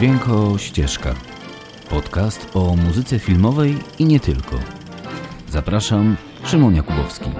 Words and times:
Dźwięko 0.00 0.58
Ścieżka. 0.58 1.14
Podcast 1.90 2.56
o 2.56 2.76
muzyce 2.76 3.18
filmowej 3.18 3.74
i 3.98 4.04
nie 4.04 4.20
tylko. 4.20 4.58
Zapraszam, 5.48 6.16
Szymon 6.44 6.74
Jakubowski. 6.74 7.30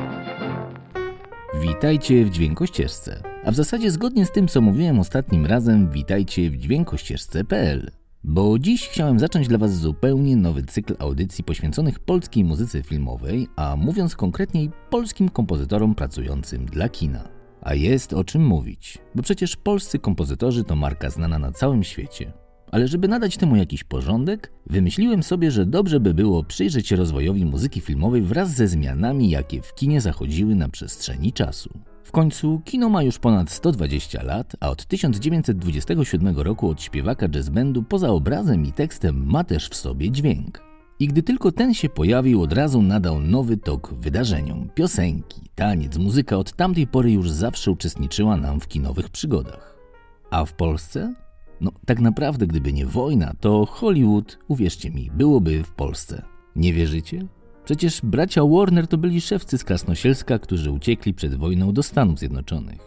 Witajcie 1.63 2.25
w 2.25 2.31
Dźwiękościeżce. 2.31 3.23
A 3.45 3.51
w 3.51 3.55
zasadzie 3.55 3.91
zgodnie 3.91 4.27
z 4.27 4.33
tym, 4.33 4.49
co 4.49 4.61
mówiłem 4.61 4.99
ostatnim 4.99 5.47
razem, 5.47 5.91
witajcie 5.91 6.51
w 6.51 6.57
dźwiękościeżce.pl. 6.57 7.91
Bo 8.25 8.59
dziś 8.59 8.89
chciałem 8.89 9.19
zacząć 9.19 9.49
dla 9.49 9.59
Was 9.59 9.77
zupełnie 9.77 10.37
nowy 10.37 10.63
cykl 10.63 10.97
audycji 10.99 11.45
poświęconych 11.45 11.99
polskiej 11.99 12.45
muzyce 12.45 12.83
filmowej, 12.83 13.49
a 13.57 13.77
mówiąc 13.77 14.17
konkretniej 14.17 14.71
polskim 14.91 15.29
kompozytorom 15.29 15.95
pracującym 15.95 16.67
dla 16.67 16.89
kina. 16.89 17.29
A 17.63 17.75
jest 17.75 18.13
o 18.13 18.25
czym 18.25 18.47
mówić, 18.47 18.99
bo 19.15 19.23
przecież 19.23 19.57
polscy 19.57 19.99
kompozytorzy 19.99 20.65
to 20.65 20.77
marka 20.77 21.11
znana 21.11 21.39
na 21.39 21.53
całym 21.53 21.85
świecie. 21.85 22.33
Ale 22.71 22.89
żeby 22.89 23.09
nadać 23.09 23.37
temu 23.37 23.57
jakiś 23.57 23.85
porządek, 23.85 24.53
wymyśliłem 24.67 25.23
sobie, 25.23 25.51
że 25.51 25.67
dobrze 25.67 26.01
by 26.01 26.15
było 26.15 26.45
przyjrzeć 26.45 26.89
się 26.89 26.97
rozwojowi 26.97 27.45
muzyki 27.45 27.81
filmowej 27.81 28.23
wraz 28.23 28.51
ze 28.51 28.69
zmianami, 28.69 29.31
jakie 29.31 29.63
w 29.63 29.75
kinie 29.75 30.01
zachodziły 30.01 30.55
na 30.55 30.69
przestrzeni 30.69 31.33
czasu. 31.33 31.71
W 32.05 32.13
końcu 32.13 32.61
kino 32.65 32.89
ma 32.89 33.03
już 33.03 33.19
ponad 33.19 33.51
120 33.51 34.23
lat, 34.23 34.57
a 34.61 34.71
od 34.71 34.87
1927 34.87 36.39
roku 36.39 36.69
od 36.69 36.83
śpiewaka 36.83 37.27
jazzbandu 37.35 37.83
poza 37.83 38.09
obrazem 38.09 38.67
i 38.67 38.73
tekstem 38.73 39.27
ma 39.27 39.45
też 39.45 39.69
w 39.69 39.77
sobie 39.77 40.11
dźwięk. 40.11 40.63
I 41.01 41.09
gdy 41.09 41.23
tylko 41.23 41.53
ten 41.53 41.75
się 41.75 41.89
pojawił, 41.89 42.43
od 42.43 42.53
razu 42.53 42.83
nadał 42.83 43.21
nowy 43.21 43.57
tok 43.57 43.95
wydarzeniom. 43.95 44.71
Piosenki, 44.75 45.41
taniec, 45.55 45.99
muzyka 45.99 46.37
od 46.37 46.53
tamtej 46.53 46.87
pory 46.87 47.13
już 47.13 47.31
zawsze 47.31 47.71
uczestniczyła 47.71 48.37
nam 48.37 48.61
w 48.61 48.69
kinowych 48.69 49.09
przygodach. 49.09 49.79
A 50.31 50.45
w 50.45 50.53
Polsce? 50.53 51.15
No, 51.61 51.73
tak 51.87 52.01
naprawdę, 52.01 52.47
gdyby 52.47 52.73
nie 52.73 52.87
wojna, 52.87 53.33
to 53.41 53.67
Hollywood, 53.67 54.39
uwierzcie 54.49 54.91
mi, 54.91 55.11
byłoby 55.15 55.63
w 55.63 55.71
Polsce. 55.71 56.23
Nie 56.57 56.73
wierzycie? 56.73 57.27
Przecież 57.65 58.01
bracia 58.03 58.43
Warner 58.45 58.87
to 58.87 58.99
byli 58.99 59.21
szewcy 59.21 59.59
z 59.59 59.65
Krasnosielska, 59.65 60.39
którzy 60.39 60.71
uciekli 60.71 61.15
przed 61.15 61.35
wojną 61.35 61.73
do 61.73 61.83
Stanów 61.83 62.19
Zjednoczonych. 62.19 62.79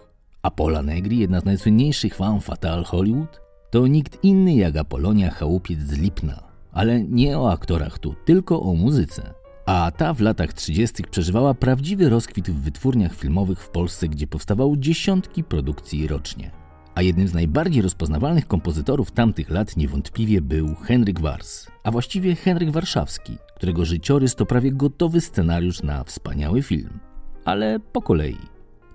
A 0.41 0.51
Pola 0.51 0.81
Negri, 0.81 1.19
jedna 1.19 1.39
z 1.39 1.45
najsłynniejszych 1.45 2.15
fan 2.15 2.41
fatal 2.41 2.83
Hollywood, 2.83 3.41
to 3.71 3.87
nikt 3.87 4.23
inny 4.23 4.53
jak 4.53 4.77
Apolonia 4.77 5.31
Chałupiec 5.31 5.79
z 5.79 5.97
Lipna. 5.97 6.43
Ale 6.71 7.03
nie 7.03 7.39
o 7.39 7.51
aktorach 7.51 7.99
tu, 7.99 8.15
tylko 8.25 8.61
o 8.61 8.73
muzyce. 8.73 9.33
A 9.65 9.91
ta 9.97 10.13
w 10.13 10.21
latach 10.21 10.53
30. 10.53 11.03
przeżywała 11.11 11.53
prawdziwy 11.53 12.09
rozkwit 12.09 12.49
w 12.49 12.61
wytwórniach 12.61 13.15
filmowych 13.15 13.59
w 13.59 13.69
Polsce, 13.69 14.07
gdzie 14.07 14.27
powstawało 14.27 14.77
dziesiątki 14.77 15.43
produkcji 15.43 16.07
rocznie. 16.07 16.62
A 16.95 17.01
jednym 17.01 17.27
z 17.27 17.33
najbardziej 17.33 17.81
rozpoznawalnych 17.81 18.47
kompozytorów 18.47 19.11
tamtych 19.11 19.49
lat 19.49 19.77
niewątpliwie 19.77 20.41
był 20.41 20.75
Henryk 20.75 21.19
Wars, 21.19 21.67
a 21.83 21.91
właściwie 21.91 22.35
Henryk 22.35 22.71
Warszawski, 22.71 23.37
którego 23.55 23.85
życiorys 23.85 24.35
to 24.35 24.45
prawie 24.45 24.71
gotowy 24.71 25.21
scenariusz 25.21 25.83
na 25.83 26.03
wspaniały 26.03 26.61
film. 26.61 26.99
Ale 27.45 27.79
po 27.79 28.01
kolei. 28.01 28.37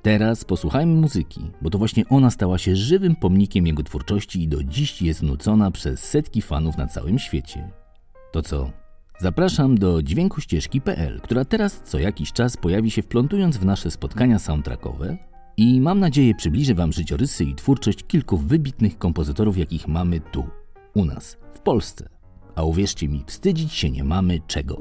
Teraz 0.02 0.44
posłuchajmy 0.44 0.94
muzyki, 0.94 1.40
bo 1.62 1.70
to 1.70 1.78
właśnie 1.78 2.08
ona 2.08 2.30
stała 2.30 2.58
się 2.58 2.76
żywym 2.76 3.16
pomnikiem 3.16 3.66
jego 3.66 3.82
twórczości 3.82 4.42
i 4.42 4.48
do 4.48 4.64
dziś 4.64 5.02
jest 5.02 5.22
nucona 5.22 5.70
przez 5.70 6.00
setki 6.00 6.42
fanów 6.42 6.76
na 6.76 6.86
całym 6.86 7.18
świecie. 7.18 7.70
To 8.32 8.42
co? 8.42 8.70
Zapraszam 9.20 9.78
do 9.78 10.02
dźwiękuścieżki.pl, 10.02 11.20
która 11.20 11.44
teraz 11.44 11.80
co 11.84 11.98
jakiś 11.98 12.32
czas 12.32 12.56
pojawi 12.56 12.90
się 12.90 13.02
wplątując 13.02 13.56
w 13.56 13.64
nasze 13.64 13.90
spotkania 13.90 14.38
soundtrackowe 14.38 15.16
i 15.58 15.80
mam 15.80 16.00
nadzieję 16.00 16.34
przybliży 16.34 16.74
Wam 16.74 16.92
życiorysy 16.92 17.44
i 17.44 17.54
twórczość 17.54 18.06
kilku 18.06 18.36
wybitnych 18.36 18.98
kompozytorów, 18.98 19.58
jakich 19.58 19.88
mamy 19.88 20.20
tu, 20.20 20.44
u 20.94 21.04
nas, 21.04 21.38
w 21.54 21.60
Polsce. 21.60 22.08
A 22.56 22.62
uwierzcie 22.62 23.08
mi, 23.08 23.24
wstydzić 23.26 23.72
się 23.72 23.90
nie 23.90 24.04
mamy 24.04 24.38
czego. 24.46 24.76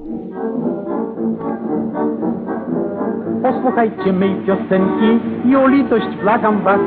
Posłuchajcie 3.41 4.13
mej 4.13 4.35
piosenki 4.45 5.09
i 5.49 5.55
o 5.55 5.67
litość 5.67 6.21
błagam 6.23 6.63
was. 6.63 6.81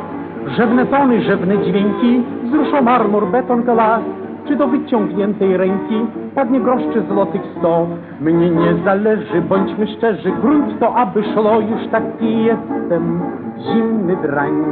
Rzewne 0.57 0.87
tony, 0.87 1.25
rzewne 1.25 1.55
dźwięki, 1.65 2.23
wzruszą 2.45 2.83
marmur, 2.83 3.31
beton, 3.31 3.63
glas. 3.63 4.03
Czy 4.49 4.57
do 4.57 4.69
wyciągniętej 4.69 5.57
ręki 5.57 6.07
padnie 6.35 6.61
groszczy 6.61 7.03
złotych 7.09 7.43
sto? 7.59 7.87
Mnie 8.21 8.51
nie 8.51 8.75
zależy, 8.85 9.43
bądźmy 9.49 9.87
szczerzy, 9.87 10.33
grunt 10.43 10.81
to 10.81 10.95
aby 10.95 11.23
szło, 11.25 11.61
już 11.61 11.89
taki 11.91 12.45
jestem, 12.45 13.21
zimny 13.59 14.17
drań. 14.17 14.65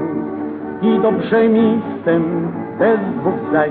I 0.82 1.00
dobrze 1.02 1.48
mi 1.48 1.80
tym, 2.04 2.48
bez 2.78 2.98
dwóch 3.20 3.34
zdań. 3.50 3.70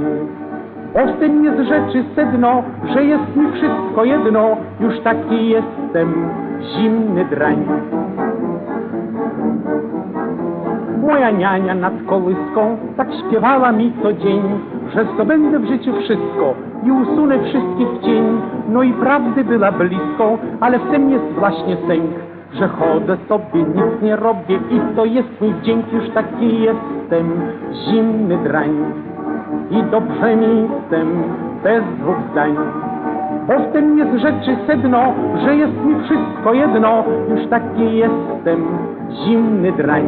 W 1.16 1.20
tym 1.20 1.46
jest 1.46 1.70
rzeczy 1.70 2.04
sedno, 2.16 2.64
że 2.94 3.04
jest 3.04 3.36
mi 3.36 3.52
wszystko 3.52 4.06
jedno, 4.06 4.58
już 4.80 5.00
taki 5.00 5.50
jestem, 5.50 6.30
zimny 6.62 7.26
drań. 7.26 7.66
Moja 11.08 11.32
niania 11.32 11.76
nad 11.76 11.94
kołyską 12.06 12.78
tak 12.98 13.08
śpiewała 13.14 13.72
mi 13.72 13.94
co 14.04 14.14
dzień, 14.14 14.42
że 14.94 15.06
zdobędę 15.14 15.60
w 15.60 15.66
życiu 15.66 15.94
wszystko 15.94 16.54
i 16.84 16.92
usunę 16.92 17.40
wszystkich 17.40 17.88
cień. 18.06 18.42
No 18.70 18.84
i 18.84 18.94
prawdy 18.94 19.44
była 19.44 19.72
blisko, 19.72 20.38
ale 20.60 20.80
w 20.80 20.92
tym 20.92 21.10
jest 21.10 21.26
właśnie 21.40 21.78
sęk, 21.88 22.12
że 22.54 22.68
chodzę 22.68 23.18
sobie, 23.28 23.64
nic 23.64 24.02
nie 24.02 24.16
robię 24.16 24.60
i 24.72 24.96
to 24.96 25.06
jest 25.06 25.42
mój 25.42 25.54
wdzięk, 25.54 25.94
już 25.94 26.10
taki 26.10 26.62
jestem, 26.62 27.42
zimny 27.74 28.38
drań. 28.38 28.70
I 29.72 29.84
dobrze 29.84 30.36
mi 30.36 30.70
tym, 30.90 31.24
bez 31.64 31.84
dwóch 32.00 32.18
zdań. 32.32 32.56
Bo 33.48 33.60
w 33.60 33.74
tym 33.74 33.98
jest 33.98 34.12
rzeczy 34.12 34.58
sedno, 34.68 35.14
że 35.46 35.56
jest 35.56 35.86
mi 35.86 35.96
wszystko 36.04 36.54
jedno, 36.54 37.04
już 37.30 37.50
taki 37.50 37.98
jestem, 37.98 38.66
zimny 39.12 39.72
drań. 39.72 40.04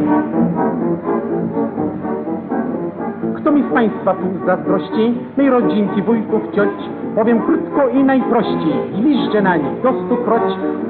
Kto 3.40 3.52
mi 3.52 3.62
z 3.62 3.74
Państwa 3.74 4.14
tu 4.14 4.46
zazdrości, 4.46 5.14
tej 5.36 5.50
rodzinki, 5.50 6.02
wujków, 6.02 6.42
cioć, 6.52 6.68
powiem 7.14 7.40
krótko 7.42 7.88
i 7.88 8.04
najprościej, 8.04 8.74
gwiżdżę 8.98 9.42
na 9.42 9.56
nich 9.56 9.82
do 9.82 9.92
stokroć, 10.06 10.42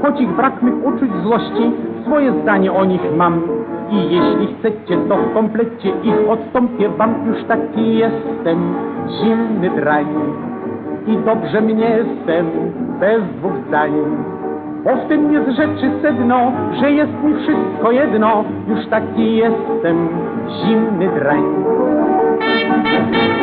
choć 0.02 0.20
ich 0.20 0.36
brak 0.36 0.62
mych 0.62 0.86
uczuć 0.86 1.10
złości, 1.22 1.72
swoje 2.06 2.32
zdanie 2.42 2.72
o 2.72 2.84
nich 2.84 3.00
mam. 3.16 3.42
I 3.90 3.96
jeśli 3.96 4.54
chcecie, 4.54 4.96
to 5.08 5.16
w 5.16 5.34
komplecie 5.34 5.88
ich 5.88 6.30
odstąpię 6.30 6.88
wam, 6.88 7.14
już 7.26 7.44
taki 7.44 7.96
jestem, 7.96 8.74
zimny 9.08 9.70
drań. 9.70 10.06
I 11.06 11.16
dobrze 11.16 11.60
mnie 11.60 11.84
jestem, 11.84 12.46
bez 13.00 13.22
dwóch 13.38 13.52
zdań. 13.68 13.92
Bo 14.84 14.96
w 14.96 15.08
tym 15.08 15.32
jest 15.32 15.48
rzeczy 15.50 15.90
sedno, 16.02 16.52
że 16.80 16.92
jest 16.92 17.12
mi 17.24 17.34
wszystko 17.34 17.92
jedno, 17.92 18.44
już 18.68 18.86
taki 18.86 19.36
jestem, 19.36 20.08
zimny 20.64 21.08
drań. 21.08 21.44
Música 22.70 23.39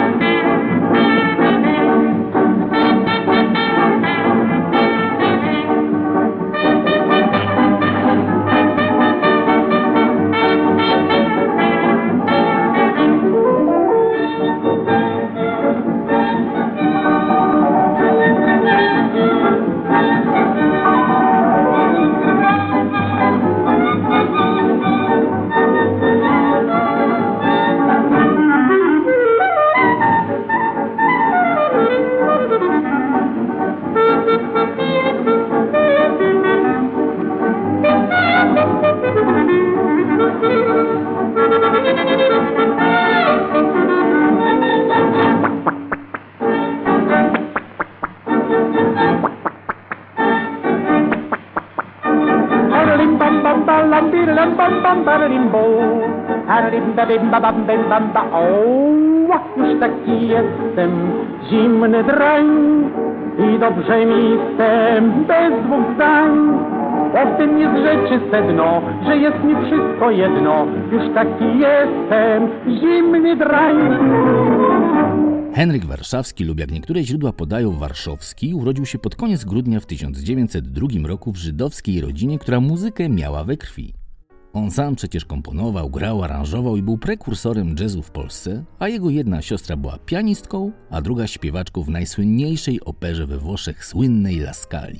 Hadadim 57.07 57.31
badim 57.31 57.31
ba 57.31 57.39
bam 57.39 57.67
bim 57.67 57.89
bam 57.89 58.13
ba 58.13 58.23
o. 58.31 58.43
Już 59.57 59.79
taki 59.79 60.27
jestem 60.27 60.91
zimny 61.49 62.03
drań 62.03 62.47
i 63.39 63.59
dobrze 63.59 64.05
mi 64.05 64.37
tym 64.57 65.25
bez 65.27 65.51
dwóch 65.65 65.95
zdań. 65.95 66.31
W 67.33 67.37
tym 67.37 67.59
jest 67.59 67.75
rzeczy 67.75 68.19
sedno, 68.31 68.81
że 69.05 69.17
jest 69.17 69.43
mi 69.43 69.55
wszystko 69.55 70.11
jedno. 70.11 70.65
Już 70.91 71.13
taki 71.15 71.45
jestem 71.59 72.49
zimny 72.79 73.35
drań. 73.35 73.77
Henryk 75.53 75.85
Warszawski 75.85 76.45
lub 76.45 76.59
jak 76.59 76.71
niektóre 76.71 77.03
źródła 77.03 77.33
podają 77.33 77.71
Warszawski 77.71 78.53
urodził 78.53 78.85
się 78.85 78.99
pod 78.99 79.15
koniec 79.15 79.45
grudnia 79.45 79.79
w 79.79 79.85
1902 79.85 80.87
roku 81.07 81.31
w 81.31 81.37
żydowskiej 81.37 82.01
rodzinie, 82.01 82.39
która 82.39 82.59
muzykę 82.59 83.09
miała 83.09 83.43
we 83.43 83.57
krwi. 83.57 83.96
On 84.57 84.71
sam 84.71 84.95
przecież 84.95 85.25
komponował, 85.25 85.89
grał, 85.89 86.23
aranżował 86.23 86.77
i 86.77 86.81
był 86.81 86.97
prekursorem 86.97 87.75
jazzu 87.79 88.03
w 88.03 88.11
Polsce, 88.11 88.63
a 88.79 88.87
jego 88.87 89.09
jedna 89.09 89.41
siostra 89.41 89.77
była 89.77 89.97
pianistką, 89.97 90.71
a 90.89 91.01
druga 91.01 91.27
śpiewaczką 91.27 91.83
w 91.83 91.89
najsłynniejszej 91.89 92.81
operze 92.81 93.27
we 93.27 93.37
Włoszech 93.37 93.85
słynnej 93.85 94.37
La 94.37 94.53
Scali. 94.53 94.99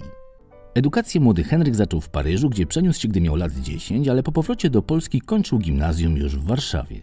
Edukację 0.75 1.21
młody 1.21 1.44
Henryk 1.44 1.75
zaczął 1.75 2.01
w 2.01 2.09
Paryżu, 2.09 2.50
gdzie 2.50 2.65
przeniósł 2.65 3.01
się, 3.01 3.07
gdy 3.07 3.21
miał 3.21 3.36
lat 3.36 3.54
10, 3.54 4.07
ale 4.07 4.24
po 4.24 4.31
powrocie 4.31 4.69
do 4.69 4.81
Polski 4.81 5.21
kończył 5.21 5.59
gimnazjum 5.59 6.18
już 6.18 6.36
w 6.36 6.45
Warszawie. 6.45 7.01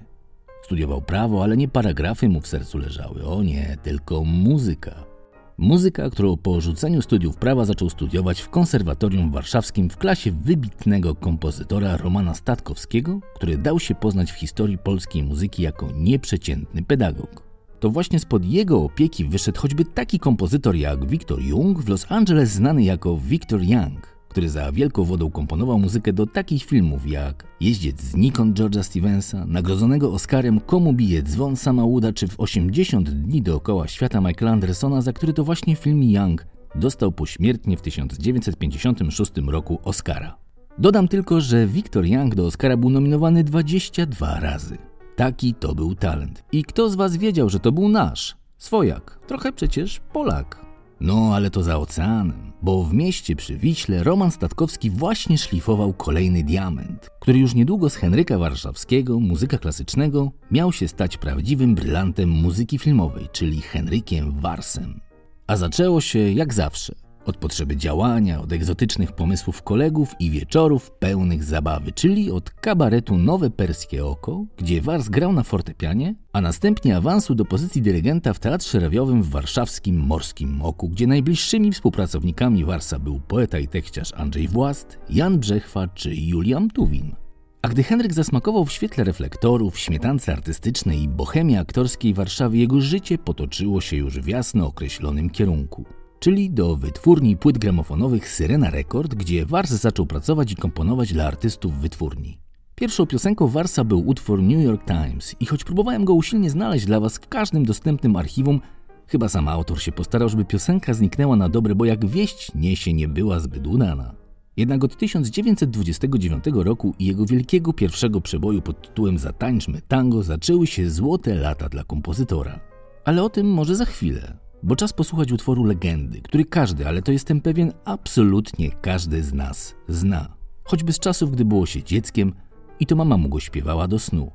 Studiował 0.63 1.03
prawo, 1.03 1.43
ale 1.43 1.57
nie 1.57 1.69
paragrafy 1.69 2.29
mu 2.29 2.41
w 2.41 2.47
sercu 2.47 2.79
leżały, 2.79 3.27
o 3.27 3.43
nie, 3.43 3.77
tylko 3.83 4.25
muzyka. 4.25 5.14
Muzyka, 5.59 6.11
którą 6.11 6.37
po 6.37 6.61
rzuceniu 6.61 7.03
studiów 7.03 7.37
prawa 7.37 7.65
zaczął 7.65 7.91
studiować 7.91 8.41
w 8.41 8.49
konserwatorium 8.49 9.31
warszawskim 9.31 9.91
w 9.91 9.97
klasie 9.97 10.33
wybitnego 10.33 11.15
kompozytora 11.15 11.97
Romana 11.97 12.35
Statkowskiego, 12.35 13.21
który 13.35 13.59
dał 13.59 13.81
się 13.81 13.95
poznać 13.95 14.33
w 14.33 14.39
historii 14.39 14.79
polskiej 14.79 15.23
muzyki 15.23 15.63
jako 15.63 15.89
nieprzeciętny 15.97 16.83
pedagog. 16.83 17.43
To 17.81 17.91
właśnie 17.91 18.19
spod 18.19 18.45
jego 18.45 18.83
opieki 18.83 19.25
wyszedł 19.25 19.61
choćby 19.61 19.85
taki 19.85 20.19
kompozytor 20.19 20.77
jak 20.77 21.07
Victor 21.07 21.43
Jung, 21.43 21.81
w 21.81 21.89
Los 21.89 22.07
Angeles 22.09 22.51
znany 22.51 22.83
jako 22.83 23.17
Victor 23.17 23.63
Young 23.63 24.14
który 24.35 24.51
za 24.51 24.73
wielką 24.73 25.05
wodą 25.05 25.31
komponował 25.31 25.79
muzykę 25.79 26.13
do 26.13 26.27
takich 26.27 26.65
filmów 26.65 27.11
jak 27.11 27.47
Jeździec 27.61 28.01
znikąd 28.01 28.59
George'a 28.59 28.83
Stevensa, 28.83 29.47
nagrodzonego 29.47 30.13
Oscarem 30.13 30.61
Komu 30.61 30.93
bije 30.93 31.23
dzwon 31.23 31.57
Samauda, 31.57 32.13
czy 32.13 32.29
w 32.29 32.41
80 32.41 33.11
dni 33.11 33.43
dookoła 33.43 33.89
świata 33.89 34.21
Michaela 34.21 34.53
Andersona, 34.53 35.01
za 35.01 35.13
który 35.13 35.33
to 35.33 35.45
właśnie 35.45 35.77
film 35.77 36.03
Young 36.03 36.47
dostał 36.75 37.13
pośmiertnie 37.13 37.77
w 37.77 37.83
1956 37.83 39.33
roku 39.47 39.79
Oscara. 39.85 40.37
Dodam 40.79 41.09
tylko, 41.09 41.41
że 41.41 41.67
Victor 41.67 42.07
Young 42.07 42.35
do 42.35 42.47
Oscara 42.47 42.77
był 42.77 42.91
nominowany 42.91 43.45
22 43.45 44.41
razy. 44.41 44.79
Taki 45.17 45.55
to 45.55 45.75
był 45.75 45.95
talent. 45.95 46.45
I 46.53 46.65
kto 46.65 46.91
z 46.91 46.95
was 46.95 47.17
wiedział, 47.17 47.51
że 47.51 47.61
to 47.61 47.73
był 47.73 47.89
nasz? 47.89 48.37
Swojak, 48.59 49.19
trochę 49.27 49.53
przecież 49.53 50.01
Polak. 50.13 50.65
No, 51.01 51.31
ale 51.35 51.51
to 51.51 51.63
za 51.63 51.79
oceanem, 51.79 52.53
bo 52.65 52.85
w 52.85 52.95
mieście 52.95 53.37
przy 53.37 53.57
Wiśle 53.57 54.05
Roman 54.05 54.31
Statkowski 54.31 54.91
właśnie 54.91 55.39
szlifował 55.39 55.93
kolejny 55.93 56.43
diament, 56.43 57.11
który 57.21 57.39
już 57.39 57.55
niedługo 57.55 57.91
z 57.91 57.97
Henryka 57.97 58.39
Warszawskiego, 58.39 59.21
muzyka 59.21 59.59
klasycznego, 59.59 60.33
miał 60.51 60.73
się 60.73 60.89
stać 60.89 61.17
prawdziwym 61.17 61.75
brylantem 61.75 62.29
muzyki 62.29 62.79
filmowej, 62.79 63.29
czyli 63.33 63.61
Henrykiem 63.61 64.41
Warsem. 64.41 65.01
A 65.47 65.57
zaczęło 65.57 66.01
się 66.01 66.19
jak 66.19 66.55
zawsze 66.55 67.04
od 67.27 67.37
potrzeby 67.37 67.77
działania, 67.77 68.41
od 68.41 68.53
egzotycznych 68.53 69.13
pomysłów 69.13 69.63
kolegów 69.63 70.15
i 70.19 70.31
wieczorów 70.31 70.91
pełnych 70.91 71.45
zabawy, 71.45 71.93
czyli 71.93 72.31
od 72.31 72.51
kabaretu 72.51 73.19
Nowe 73.19 73.51
Perskie 73.51 74.07
Oko, 74.07 74.45
gdzie 74.57 74.81
Wars 74.81 75.09
grał 75.09 75.33
na 75.33 75.43
fortepianie, 75.43 76.15
a 76.33 76.41
następnie 76.41 76.97
awansu 76.97 77.35
do 77.35 77.45
pozycji 77.45 77.83
dyrygenta 77.83 78.35
w 78.35 78.39
Teatrze 78.39 78.81
Radiowym 78.81 79.23
w 79.23 79.29
warszawskim 79.29 79.97
Morskim 79.97 80.63
Oku, 80.63 80.89
gdzie 80.89 81.07
najbliższymi 81.07 81.73
współpracownikami 81.73 82.65
Warsa 82.65 82.99
był 82.99 83.21
poeta 83.21 83.59
i 83.59 83.69
tekściarz 83.69 84.13
Andrzej 84.17 84.49
Włast, 84.49 84.99
Jan 85.11 85.39
Brzechwa 85.39 85.89
czy 85.89 86.15
Julian 86.15 86.71
Tuwin. 86.71 87.15
A 87.63 87.69
gdy 87.69 87.83
Henryk 87.83 88.13
zasmakował 88.13 88.65
w 88.65 88.73
świetle 88.73 89.05
reflektorów, 89.05 89.79
śmietance 89.79 90.33
artystycznej 90.33 91.03
i 91.03 91.09
bohemii 91.09 91.57
aktorskiej 91.57 92.15
Warszawy, 92.15 92.57
jego 92.59 92.81
życie 92.81 93.19
potoczyło 93.19 93.81
się 93.81 93.97
już 93.97 94.21
w 94.21 94.29
jasno 94.29 94.67
określonym 94.67 95.31
kierunku 95.31 95.85
czyli 96.25 96.51
do 96.51 96.77
wytwórni 96.77 97.37
płyt 97.37 97.59
gramofonowych 97.59 98.29
Syrena 98.29 98.71
Record, 98.71 99.15
gdzie 99.15 99.47
Wars 99.47 99.71
zaczął 99.71 100.07
pracować 100.07 100.53
i 100.53 100.57
komponować 100.57 101.13
dla 101.13 101.27
artystów 101.27 101.79
wytwórni. 101.79 102.39
Pierwszą 102.75 103.07
piosenką 103.07 103.49
Warsa 103.49 103.85
był 103.85 104.09
utwór 104.09 104.43
New 104.43 104.65
York 104.65 104.85
Times 104.85 105.37
i 105.41 105.47
choć 105.47 105.65
próbowałem 105.65 106.05
go 106.05 106.15
usilnie 106.15 106.51
znaleźć 106.51 106.87
dla 106.87 107.01
Was 107.01 107.19
w 107.19 107.29
każdym 107.29 107.65
dostępnym 107.65 108.17
archiwum, 108.17 108.61
chyba 109.07 109.29
sam 109.29 109.49
autor 109.49 109.83
się 109.83 109.93
postarał, 109.93 110.29
żeby 110.29 110.45
piosenka 110.45 110.95
zniknęła 110.95 111.37
na 111.37 111.49
dobre, 111.49 111.75
bo 111.75 111.85
jak 111.85 112.07
wieść 112.07 112.55
niesie 112.55 112.93
nie 112.93 113.09
była 113.09 113.41
zbyt 113.41 113.67
udana. 113.67 114.15
Jednak 114.57 114.85
od 114.85 114.97
1929 114.97 116.45
roku 116.55 116.95
i 116.99 117.07
jego 117.07 117.27
wielkiego 117.27 117.73
pierwszego 117.73 118.21
przeboju 118.21 118.63
pod 118.63 118.83
tytułem 118.83 119.19
Zatańczmy 119.19 119.83
tango 119.89 120.23
zaczęły 120.23 120.67
się 120.67 120.91
złote 120.91 121.35
lata 121.35 121.69
dla 121.69 121.85
kompozytora. 121.85 122.61
Ale 123.05 123.23
o 123.23 123.29
tym 123.29 123.47
może 123.47 123.77
za 123.77 123.85
chwilę 123.85 124.44
bo 124.65 124.77
czas 124.77 124.93
posłuchać 124.93 125.33
utworu 125.33 125.65
legendy, 125.65 126.21
który 126.21 126.45
każdy, 126.45 126.89
ale 126.89 127.03
to 127.03 127.13
jestem 127.13 127.41
pewien, 127.41 127.73
absolutnie 127.85 128.71
każdy 128.71 129.23
z 129.23 129.33
nas 129.33 129.75
zna. 129.89 130.37
Choćby 130.65 130.93
z 130.93 130.99
czasów, 130.99 131.31
gdy 131.31 131.45
było 131.45 131.67
się 131.67 131.83
dzieckiem 131.83 132.33
i 132.81 132.87
to 132.87 132.97
mama 132.97 133.17
mu 133.17 133.29
go 133.29 133.41
śpiewała 133.41 133.89
do 133.89 133.99
snu. 133.99 134.31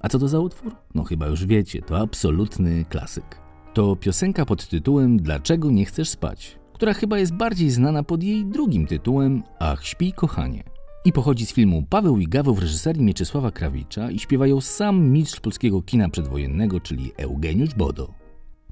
A 0.00 0.08
co 0.08 0.18
to 0.18 0.28
za 0.28 0.40
utwór? 0.40 0.76
No 0.94 1.04
chyba 1.04 1.26
już 1.26 1.46
wiecie, 1.46 1.82
to 1.82 1.98
absolutny 1.98 2.84
klasyk. 2.84 3.40
To 3.74 3.96
piosenka 3.96 4.44
pod 4.46 4.68
tytułem 4.68 5.16
Dlaczego 5.16 5.70
nie 5.70 5.84
chcesz 5.84 6.08
spać, 6.08 6.58
która 6.72 6.94
chyba 6.94 7.18
jest 7.18 7.34
bardziej 7.34 7.70
znana 7.70 8.02
pod 8.02 8.22
jej 8.22 8.44
drugim 8.44 8.86
tytułem 8.86 9.42
Ach, 9.58 9.86
śpij 9.86 10.12
kochanie. 10.12 10.64
I 11.04 11.12
pochodzi 11.12 11.46
z 11.46 11.52
filmu 11.52 11.82
Paweł 11.90 12.18
i 12.18 12.28
Gaweł 12.28 12.54
w 12.54 12.58
reżyserii 12.58 13.02
Mieczysława 13.02 13.50
Krawicza 13.50 14.10
i 14.10 14.18
śpiewają 14.18 14.60
sam 14.60 15.08
mistrz 15.08 15.40
polskiego 15.40 15.82
kina 15.82 16.08
przedwojennego, 16.08 16.80
czyli 16.80 17.12
Eugeniusz 17.16 17.74
Bodo. 17.74 18.25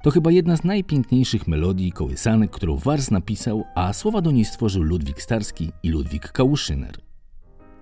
To 0.05 0.11
chyba 0.11 0.31
jedna 0.31 0.57
z 0.57 0.63
najpiękniejszych 0.63 1.47
melodii 1.47 1.91
kołysanek, 1.91 2.51
którą 2.51 2.77
Wars 2.77 3.11
napisał, 3.11 3.63
a 3.75 3.93
słowa 3.93 4.21
do 4.21 4.31
niej 4.31 4.45
stworzył 4.45 4.83
Ludwik 4.83 5.21
Starski 5.21 5.71
i 5.83 5.89
Ludwik 5.89 6.31
Kałuszyner. 6.31 6.97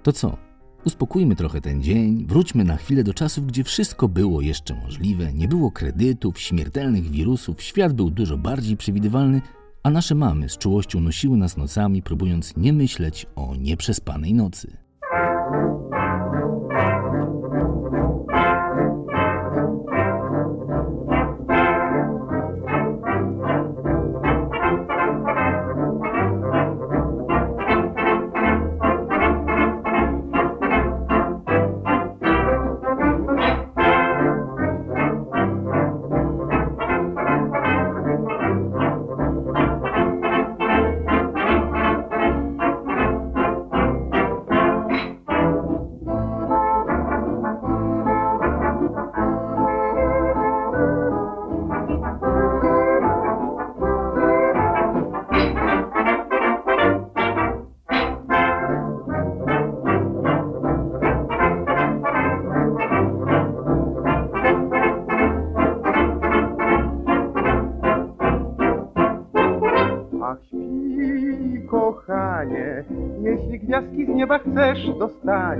To 0.04 0.12
co? 0.12 0.38
Uspokójmy 0.86 1.36
trochę 1.36 1.62
ten 1.62 1.84
dzień, 1.84 2.26
wróćmy 2.28 2.64
na 2.64 2.78
chwilę 2.78 3.04
do 3.04 3.14
czasów, 3.14 3.48
gdzie 3.48 3.64
wszystko 3.64 4.08
było 4.08 4.42
jeszcze 4.42 4.76
możliwe, 4.76 5.34
nie 5.34 5.48
było 5.48 5.72
kredytów, 5.72 6.40
śmiertelnych 6.40 7.10
wirusów, 7.10 7.62
świat 7.62 7.94
był 7.94 8.10
dużo 8.10 8.38
bardziej 8.38 8.78
przewidywalny, 8.78 9.42
a 9.84 9.90
nasze 9.90 10.16
mamy 10.16 10.50
z 10.50 10.58
czułością 10.58 11.02
nosiły 11.02 11.38
nas 11.38 11.58
nocami, 11.58 12.02
próbując 12.02 12.58
nie 12.58 12.74
myśleć 12.74 13.26
o 13.36 13.56
nieprzespanej 13.56 14.34
nocy. 14.34 14.78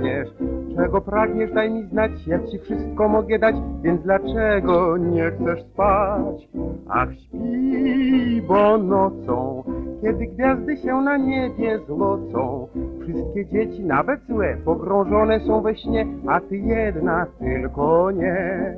Dostaniesz. 0.04 0.28
Czego 0.76 1.00
pragniesz, 1.00 1.52
daj 1.52 1.70
mi 1.70 1.82
znać, 1.82 2.26
ja 2.26 2.38
ci 2.38 2.58
wszystko 2.58 3.08
mogę 3.08 3.38
dać, 3.38 3.56
więc 3.82 4.02
dlaczego 4.02 4.96
nie 4.96 5.30
chcesz 5.30 5.62
spać? 5.62 6.48
Ach, 6.88 7.14
śpi, 7.14 8.42
bo 8.48 8.78
nocą, 8.78 9.64
kiedy 10.02 10.26
gwiazdy 10.26 10.76
się 10.76 10.94
na 11.00 11.16
niebie 11.16 11.78
złocą, 11.86 12.68
wszystkie 13.00 13.46
dzieci, 13.46 13.84
nawet 13.84 14.20
złe, 14.28 14.56
pogrążone 14.64 15.40
są 15.40 15.62
we 15.62 15.74
śnie, 15.74 16.06
a 16.26 16.40
ty 16.40 16.56
jedna 16.56 17.26
tylko 17.38 18.10
nie. 18.10 18.76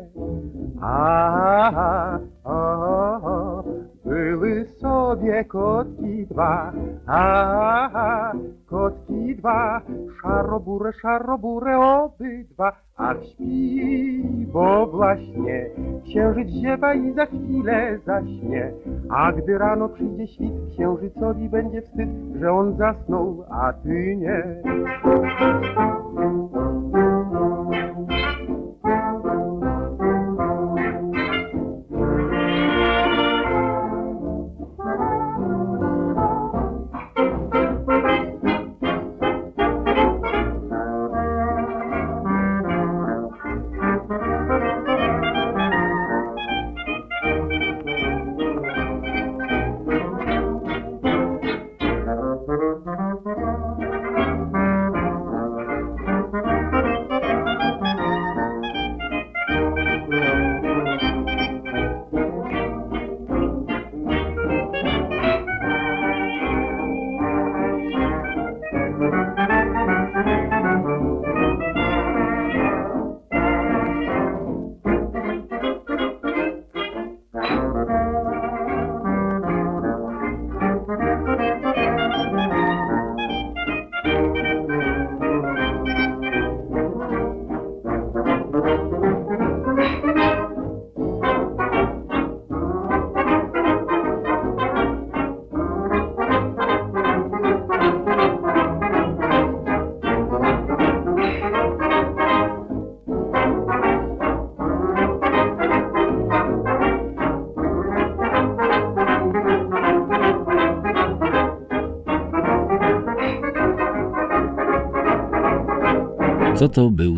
A, 0.80 1.71
a, 1.75 2.18
a, 2.45 3.62
były 4.04 4.66
sobie 5.07 5.45
kotki 5.45 6.27
dwa, 6.27 6.73
Aha, 7.07 8.33
kotki 8.67 9.37
dwa, 9.37 9.81
szarobure, 10.23 10.93
szarobure 10.93 11.79
obydwa, 11.79 12.73
ach 12.97 13.25
śpi, 13.25 14.23
bo 14.53 14.87
właśnie 14.87 15.67
księżyc 16.05 16.49
ziewa 16.49 16.95
i 16.95 17.13
za 17.13 17.27
chwilę 17.27 17.99
zaśnie. 18.07 18.73
A 19.11 19.33
gdy 19.33 19.59
rano 19.59 19.89
przyjdzie 19.89 20.27
świt, 20.27 20.53
księżycowi 20.73 21.49
będzie 21.49 21.83
wstyd, 21.83 22.09
że 22.41 22.53
on 22.53 22.77
zasnął, 22.77 23.45
a 23.51 23.73
ty 23.73 24.17
nie. 24.17 24.63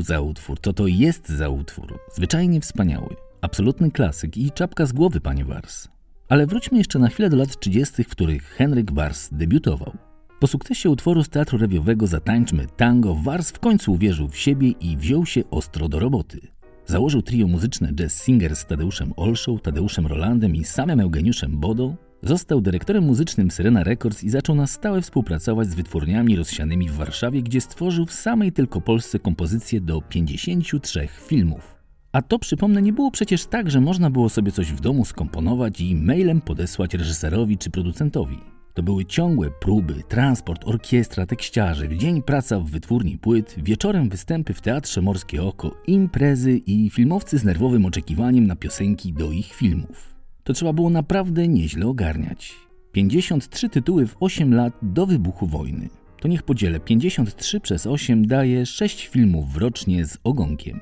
Za 0.09 0.21
utwór? 0.21 0.59
Co 0.63 0.73
to 0.73 0.87
jest 0.87 1.29
za 1.29 1.49
utwór? 1.49 1.99
Zwyczajnie 2.15 2.61
wspaniały. 2.61 3.17
Absolutny 3.41 3.91
klasyk 3.91 4.37
i 4.37 4.53
czapka 4.53 4.87
z 4.87 4.93
głowy, 4.93 5.21
panie 5.21 5.45
Wars. 5.45 5.89
Ale 6.29 6.47
wróćmy 6.47 6.79
jeszcze 6.79 6.99
na 6.99 7.09
chwilę 7.09 7.31
do 7.31 7.37
lat 7.37 7.61
30., 7.61 8.05
w 8.05 8.09
których 8.09 8.43
Henryk 8.43 8.93
Wars 8.93 9.29
debiutował. 9.33 9.93
Po 10.41 10.47
sukcesie 10.47 10.91
utworu 10.91 11.25
z 11.25 11.29
teatru 11.29 11.59
rewiowego 11.59 12.07
Zatańczmy 12.07 12.67
tango, 12.77 13.15
Wars 13.15 13.51
w 13.51 13.59
końcu 13.59 13.93
uwierzył 13.93 14.29
w 14.29 14.37
siebie 14.37 14.69
i 14.69 14.97
wziął 14.97 15.27
się 15.27 15.43
ostro 15.51 15.89
do 15.89 15.99
roboty. 15.99 16.41
Założył 16.87 17.23
trio 17.23 17.47
muzyczne 17.47 17.93
Jazz 17.95 18.25
Singer 18.25 18.57
z 18.57 18.67
Tadeuszem 18.67 19.13
Olszą, 19.17 19.59
Tadeuszem 19.59 20.07
Rolandem 20.07 20.57
i 20.57 20.65
samym 20.65 21.01
Eugeniuszem 21.01 21.59
Bodą, 21.59 21.97
Został 22.23 22.61
dyrektorem 22.61 23.05
muzycznym 23.05 23.51
Syrena 23.51 23.85
Records 23.85 24.25
i 24.25 24.31
zaczął 24.31 24.57
na 24.57 24.67
stałe 24.67 25.03
współpracować 25.03 25.69
z 25.69 25.75
wytwórniami 25.75 26.37
rozsianymi 26.37 26.89
w 26.89 26.95
Warszawie, 26.95 27.43
gdzie 27.43 27.61
stworzył 27.61 28.07
w 28.07 28.13
samej 28.13 28.53
tylko 28.53 28.81
Polsce 28.81 29.19
kompozycje 29.19 29.81
do 29.81 30.03
53 30.03 31.09
filmów. 31.27 31.75
A 32.13 32.23
to 32.23 32.39
przypomnę, 32.39 32.83
nie 32.83 32.93
było 32.93 33.11
przecież 33.11 33.47
tak, 33.47 33.71
że 33.71 33.81
można 33.81 34.11
było 34.11 34.29
sobie 34.29 34.53
coś 34.53 34.73
w 34.73 34.81
domu 34.81 35.05
skomponować 35.05 35.81
i 35.81 35.97
mailem 35.97 36.41
podesłać 36.41 36.95
reżyserowi 36.95 37.59
czy 37.59 37.71
producentowi. 37.71 38.39
To 38.75 38.83
były 38.83 39.05
ciągłe 39.05 39.51
próby, 39.61 40.03
transport, 40.09 40.69
orkiestra, 40.69 41.27
tekściarzy, 41.27 41.89
w 41.89 41.97
dzień 41.97 42.23
praca 42.23 42.61
w 42.61 42.71
wytwórni 42.71 43.19
płyt, 43.19 43.55
wieczorem 43.59 44.09
występy 44.09 44.55
w 44.55 44.61
Teatrze 44.61 45.03
Morskie 45.03 45.43
Oko, 45.43 45.77
imprezy 45.87 46.57
i 46.67 46.91
filmowcy 46.91 47.39
z 47.39 47.45
nerwowym 47.45 47.87
oczekiwaniem 47.87 48.47
na 48.47 48.57
piosenki 48.57 49.13
do 49.13 49.33
ich 49.33 49.55
filmów 49.55 50.18
to 50.49 50.53
trzeba 50.53 50.73
było 50.73 50.91
naprawdę 50.91 51.49
nieźle 51.49 51.87
ogarniać. 51.87 52.55
53 52.93 53.69
tytuły 53.69 54.07
w 54.07 54.17
8 54.21 54.55
lat 54.55 54.73
do 54.83 55.07
wybuchu 55.07 55.47
wojny. 55.47 55.89
To 56.21 56.29
niech 56.29 56.43
podzielę 56.43 56.81
53 56.81 57.61
przez 57.61 57.87
8 57.87 58.27
daje 58.27 58.67
6 58.67 59.07
filmów 59.07 59.57
rocznie 59.57 60.07
z 60.07 60.19
ogonkiem. 60.25 60.81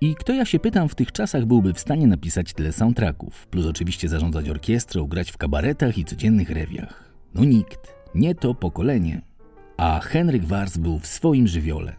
I 0.00 0.14
kto 0.14 0.32
ja 0.32 0.44
się 0.44 0.58
pytam 0.58 0.88
w 0.88 0.94
tych 0.94 1.12
czasach 1.12 1.46
byłby 1.46 1.74
w 1.74 1.80
stanie 1.80 2.06
napisać 2.06 2.52
tyle 2.52 2.72
soundtracków, 2.72 3.46
plus 3.46 3.66
oczywiście 3.66 4.08
zarządzać 4.08 4.48
orkiestrą, 4.48 5.06
grać 5.06 5.30
w 5.30 5.36
kabaretach 5.36 5.98
i 5.98 6.04
codziennych 6.04 6.50
rewiach? 6.50 7.04
No 7.34 7.44
nikt. 7.44 7.94
Nie 8.14 8.34
to 8.34 8.54
pokolenie. 8.54 9.22
A 9.76 10.00
Henryk 10.00 10.44
Wars 10.44 10.76
był 10.76 10.98
w 10.98 11.06
swoim 11.06 11.46
żywiole. 11.46 11.96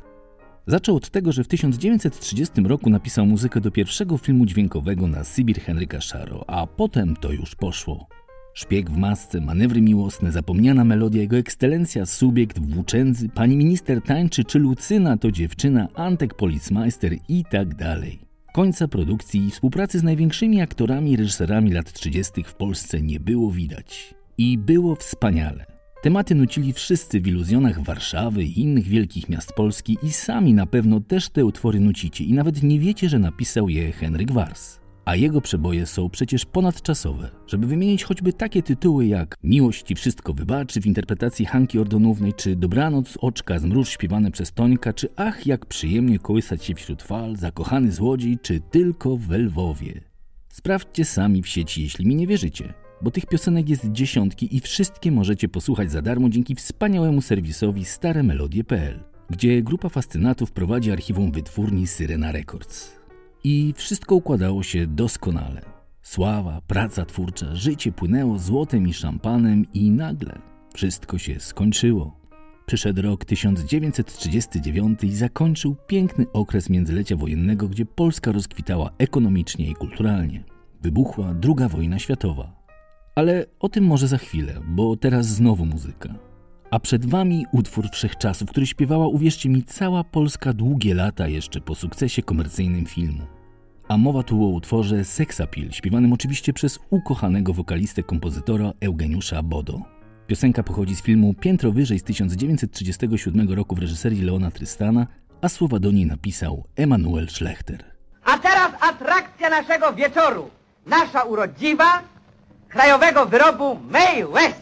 Zaczął 0.68 0.96
od 0.96 1.10
tego, 1.10 1.32
że 1.32 1.44
w 1.44 1.48
1930 1.48 2.62
roku 2.62 2.90
napisał 2.90 3.26
muzykę 3.26 3.62
do 3.62 3.72
pierwszego 3.72 4.18
filmu 4.18 4.46
dźwiękowego 4.46 5.08
na 5.08 5.24
Sybir 5.24 5.62
Henryka 5.62 6.02
Szaro, 6.02 6.50
a 6.50 6.68
potem 6.68 7.16
to 7.16 7.32
już 7.32 7.56
poszło. 7.56 8.08
Szpieg 8.54 8.90
w 8.90 8.98
masce, 8.98 9.42
manewry 9.42 9.82
miłosne, 9.82 10.32
zapomniana 10.32 10.84
melodia, 10.84 11.22
jego 11.22 11.38
ekscelencja, 11.38 12.06
subiekt, 12.06 12.60
włóczędzy, 12.60 13.30
pani 13.30 13.58
minister 13.58 14.02
tańczy 14.02 14.44
czy 14.44 14.60
Lucyna 14.60 15.18
to 15.18 15.32
dziewczyna, 15.32 15.88
Antek 15.96 16.34
Policmeister 16.34 17.14
i 17.28 17.44
tak 17.52 17.76
dalej. 17.76 18.20
Końca 18.54 18.88
produkcji 18.88 19.46
i 19.46 19.52
współpracy 19.52 20.00
z 20.00 20.04
największymi 20.04 20.62
aktorami 20.62 21.12
i 21.12 21.18
reżyserami 21.18 21.72
lat 21.72 21.94
30. 21.94 22.44
w 22.44 22.54
Polsce 22.54 23.02
nie 23.02 23.20
było 23.20 23.52
widać. 23.52 24.14
I 24.38 24.58
było 24.58 24.96
wspaniale. 24.96 25.81
Tematy 26.02 26.36
nucili 26.36 26.74
wszyscy 26.74 27.22
w 27.22 27.28
iluzjonach 27.28 27.84
Warszawy 27.84 28.44
i 28.44 28.60
innych 28.60 28.88
wielkich 28.88 29.30
miast 29.30 29.54
Polski 29.54 29.98
i 30.04 30.12
sami 30.12 30.54
na 30.54 30.66
pewno 30.66 31.00
też 31.00 31.30
te 31.30 31.46
utwory 31.46 31.80
nucicie 31.80 32.24
i 32.24 32.34
nawet 32.34 32.64
nie 32.64 32.80
wiecie, 32.80 33.10
że 33.10 33.20
napisał 33.20 33.70
je 33.70 33.92
Henryk 33.92 34.32
Wars. 34.32 34.80
A 35.06 35.16
jego 35.16 35.42
przeboje 35.42 35.86
są 35.86 36.10
przecież 36.10 36.46
ponadczasowe, 36.46 37.30
żeby 37.48 37.68
wymienić 37.68 38.04
choćby 38.04 38.34
takie 38.34 38.64
tytuły 38.64 39.06
jak 39.06 39.36
Miłość 39.44 39.84
ci 39.84 39.96
wszystko 39.96 40.34
wybaczy 40.34 40.82
w 40.82 40.86
interpretacji 40.86 41.46
Hanki 41.46 41.80
Ordonównej, 41.80 42.34
czy 42.34 42.56
Dobranoc, 42.56 43.18
Oczka, 43.22 43.60
Zmróż 43.60 43.90
śpiewane 43.90 44.32
przez 44.32 44.52
Tońka, 44.52 44.94
czy 44.94 45.10
Ach 45.16 45.46
jak 45.48 45.66
przyjemnie 45.66 46.20
kołysać 46.20 46.64
się 46.64 46.76
wśród 46.76 47.04
fal, 47.04 47.36
Zakochany 47.36 47.92
złodziej, 47.92 48.40
czy 48.42 48.60
Tylko 48.60 49.18
w 49.18 49.32
Lwowie. 49.32 50.02
Sprawdźcie 50.50 51.06
sami 51.06 51.42
w 51.42 51.48
sieci, 51.48 51.84
jeśli 51.84 52.06
mi 52.06 52.16
nie 52.16 52.28
wierzycie 52.28 52.74
bo 53.04 53.12
tych 53.12 53.26
piosenek 53.26 53.70
jest 53.70 53.92
dziesiątki 53.92 54.56
i 54.56 54.60
wszystkie 54.60 55.12
możecie 55.12 55.50
posłuchać 55.50 55.92
za 55.92 56.02
darmo 56.02 56.30
dzięki 56.30 56.56
wspaniałemu 56.56 57.22
serwisowi 57.22 57.86
staremelodie.pl, 57.86 59.00
gdzie 59.30 59.62
grupa 59.62 59.90
fascynatów 59.90 60.52
prowadzi 60.52 60.92
archiwum 60.92 61.32
wytwórni 61.32 61.88
Syrena 61.88 62.32
Records. 62.32 63.02
I 63.44 63.74
wszystko 63.78 64.16
układało 64.16 64.64
się 64.64 64.88
doskonale. 64.88 65.62
Sława, 66.02 66.62
praca 66.68 67.06
twórcza, 67.06 67.56
życie 67.56 67.92
płynęło 67.92 68.40
złotem 68.40 68.88
i 68.88 68.94
szampanem 68.94 69.66
i 69.74 69.92
nagle 69.92 70.40
wszystko 70.74 71.18
się 71.18 71.40
skończyło. 71.40 72.22
Przyszedł 72.66 73.02
rok 73.02 73.26
1939 73.26 75.04
i 75.04 75.12
zakończył 75.16 75.76
piękny 75.88 76.26
okres 76.34 76.70
międzylecia 76.70 77.16
wojennego, 77.16 77.68
gdzie 77.68 77.86
Polska 77.86 78.32
rozkwitała 78.32 78.92
ekonomicznie 78.98 79.70
i 79.70 79.74
kulturalnie. 79.74 80.44
Wybuchła 80.82 81.36
II 81.44 81.70
wojna 81.70 82.00
światowa. 82.00 82.61
Ale 83.16 83.46
o 83.60 83.70
tym 83.70 83.84
może 83.84 84.08
za 84.08 84.18
chwilę, 84.18 84.54
bo 84.68 84.96
teraz 84.96 85.26
znowu 85.26 85.66
muzyka. 85.66 86.10
A 86.72 86.80
przed 86.80 87.06
wami 87.06 87.46
utwór 87.52 87.90
wszechczasów, 87.92 88.50
który 88.50 88.68
śpiewała, 88.68 89.08
uwierzcie 89.08 89.50
mi, 89.50 89.64
cała 89.64 90.04
Polska 90.04 90.54
długie 90.54 90.94
lata 90.94 91.28
jeszcze 91.28 91.62
po 91.62 91.76
sukcesie 91.76 92.22
komercyjnym 92.22 92.86
filmu. 92.86 93.24
A 93.88 93.98
mowa 93.98 94.24
tu 94.24 94.44
o 94.44 94.48
utworze 94.48 95.06
Sexapil, 95.06 95.72
śpiewanym 95.72 96.14
oczywiście 96.14 96.54
przez 96.54 96.80
ukochanego 96.90 97.54
wokalistę 97.54 98.04
kompozytora 98.04 98.72
Eugeniusza 98.80 99.44
Bodo. 99.44 99.82
Piosenka 100.28 100.64
pochodzi 100.64 100.96
z 100.96 101.02
filmu 101.02 101.34
Piętro 101.34 101.72
wyżej 101.72 102.00
z 102.00 102.04
1937 102.04 103.54
roku 103.54 103.76
w 103.76 103.80
reżyserii 103.80 104.22
Leona 104.22 104.52
Trystana, 104.52 105.08
a 105.42 105.50
słowa 105.50 105.80
do 105.80 105.92
niej 105.92 106.06
napisał 106.06 106.66
Emanuel 106.76 107.30
Schlechter. 107.30 107.84
A 108.24 108.38
teraz 108.38 108.72
atrakcja 108.82 109.50
naszego 109.50 109.94
wieczoru. 109.94 110.50
Nasza 110.86 111.24
urodziwa, 111.24 112.11
krajowego 112.72 113.26
wyrobu 113.26 113.80
May 113.90 114.26
West. 114.26 114.62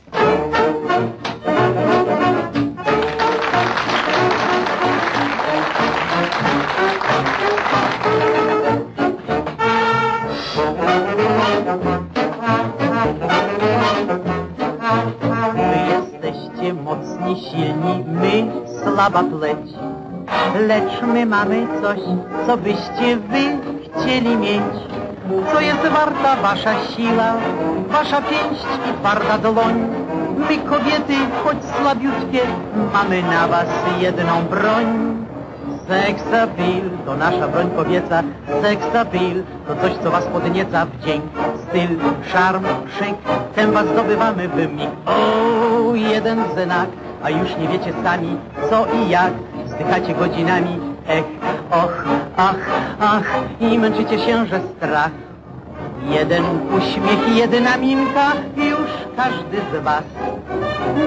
Mocni, 16.84 17.36
silni, 17.52 18.04
my 18.08 18.52
słaba 18.84 19.24
pleć. 19.24 19.60
Lecz 20.68 21.02
my 21.14 21.26
mamy 21.26 21.68
coś, 21.82 22.00
co 22.48 22.58
byście 22.58 23.18
wy 23.18 23.58
chcieli 23.86 24.38
mieć. 24.38 24.89
Co 25.54 25.62
jest 25.62 25.88
warta 25.88 26.36
wasza 26.36 26.74
siła, 26.86 27.34
wasza 27.88 28.22
pięść 28.22 28.66
i 28.90 28.94
twarda 29.00 29.38
dłoń. 29.38 29.88
My 30.50 30.58
kobiety, 30.58 31.14
choć 31.44 31.58
słabiutkie, 31.66 32.40
mamy 32.94 33.24
na 33.24 33.48
was 33.48 33.68
jedną 34.00 34.42
broń. 34.42 34.86
Seksapil 35.88 36.90
to 37.06 37.16
nasza 37.18 37.48
broń 37.48 37.70
kobieca, 37.76 38.24
seksapil 38.62 39.44
to 39.68 39.76
coś, 39.76 39.94
co 40.04 40.12
was 40.12 40.26
podnieca 40.26 40.86
w 40.86 41.06
dzień. 41.06 41.22
Styl, 41.68 42.00
szarm, 42.32 42.66
szyk, 43.00 43.18
tem 43.56 43.72
was 43.72 43.86
zdobywamy 43.88 44.48
w 44.48 44.56
mig. 44.56 44.90
O, 45.06 45.96
jeden 45.96 46.40
znak, 46.54 46.90
a 47.24 47.30
już 47.30 47.58
nie 47.58 47.68
wiecie 47.68 47.94
sami, 48.04 48.38
co 48.70 48.86
i 48.86 49.10
jak. 49.10 49.34
Wzdychacie 49.66 50.14
godzinami, 50.14 50.80
ech, 51.08 51.26
och, 51.72 51.94
ach, 52.38 52.56
ach 53.00 53.24
i 53.60 53.80
męczycie 53.80 54.20
się, 54.20 54.46
że 54.46 54.60
strach. 54.78 55.12
Jeden 56.10 56.44
uśmiech, 56.78 57.36
jedna 57.36 57.78
minka, 57.78 58.32
już 58.56 58.90
każdy 59.16 59.58
z 59.72 59.84
was. 59.84 60.04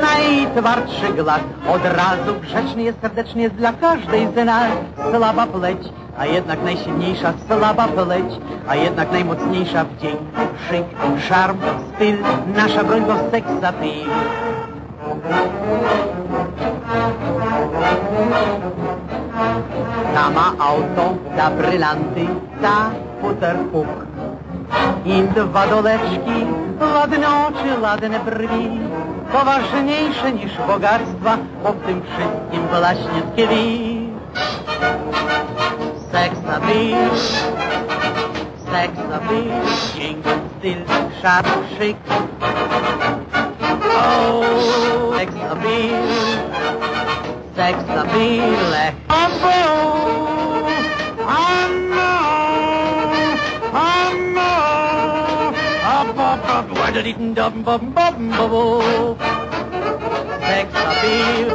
Najtwardszy 0.00 1.12
glad 1.12 1.42
od 1.68 1.84
razu 1.84 2.40
grzeczny 2.40 2.82
jest, 2.82 3.00
serdeczny 3.00 3.42
jest 3.42 3.54
dla 3.54 3.72
każdej 3.72 4.28
z 4.36 4.46
nas. 4.46 4.72
Słaba 5.14 5.46
pleć, 5.46 5.78
a 6.18 6.26
jednak 6.26 6.62
najsilniejsza 6.62 7.32
słaba 7.48 7.88
pleć 7.88 8.40
A 8.68 8.76
jednak 8.76 9.12
najmocniejsza 9.12 9.84
w 9.84 9.96
dzień. 9.96 10.16
Szyk, 10.68 10.86
szarm, 11.28 11.58
styl, 11.94 12.16
nasza 12.54 12.84
broń 12.84 13.04
to 13.04 13.16
seksapil 13.30 14.10
Ta 20.14 20.30
ma 20.30 20.54
auto, 20.58 21.16
ta 21.36 21.50
brylanty, 21.50 22.26
ta 22.62 22.90
futerpuk 23.20 23.88
i 25.04 25.22
dwa 25.22 25.66
doleczki, 25.66 26.46
ładne 26.94 27.26
oczy, 27.46 27.80
ładne 27.80 28.20
brwi, 28.20 28.80
to 29.32 29.44
ważniejsze 29.44 30.32
niż 30.32 30.52
bogactwa, 30.66 31.38
bo 31.62 31.72
w 31.72 31.86
tym 31.86 32.02
wszystkim 32.02 32.62
właśnie 32.70 33.22
tkwi. 33.32 34.08
Seks 36.12 36.38
bil, 36.66 37.10
seks 38.72 39.00
bil, 39.28 39.52
dzięki 39.96 40.30
styl, 40.58 40.84
szat, 41.22 41.46
szyk. 41.78 41.96
O, 43.96 44.42
seks 45.16 45.34
na 45.34 45.54
bil, 47.52 47.64
seks 47.64 47.84
na 47.88 48.04
bil, 48.04 48.74
ech, 48.74 48.94
o, 49.08 49.22
o, 49.44 49.58
o, 51.22 51.42
a, 55.84 56.04
bo, 56.04 56.28
bo, 56.68 56.74
wadadidin, 56.74 57.34
dum, 57.34 57.62
bum, 57.64 57.92
bum, 57.92 58.30
bo, 58.36 58.48
bo. 58.48 58.80
Seks 60.40 60.74
appeal, 60.74 61.48